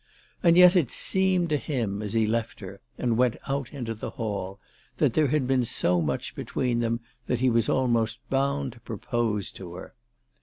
And 0.41 0.57
yet 0.57 0.75
it 0.75 0.89
seemed 0.91 1.49
to 1.49 1.57
him 1.57 2.01
as 2.01 2.13
he 2.13 2.25
left 2.25 2.59
her 2.59 2.81
and 2.97 3.17
went 3.19 3.37
out 3.47 3.71
into 3.71 3.93
the 3.93 4.09
hall 4.09 4.59
that 4.97 5.13
there 5.13 5.27
had 5.27 5.45
been 5.45 5.63
so 5.63 6.01
much 6.01 6.33
between 6.33 6.79
them 6.79 7.01
that 7.27 7.39
he 7.39 7.51
was 7.51 7.69
almost 7.69 8.17
bound 8.27 8.73
to 8.73 8.79
propose 8.79 9.51
to 9.51 9.75
her. 9.75 9.93